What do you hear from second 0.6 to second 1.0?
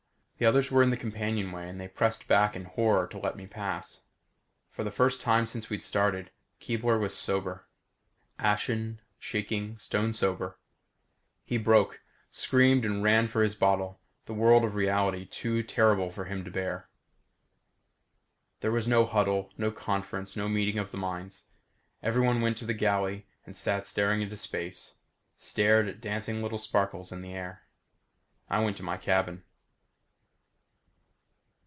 were in the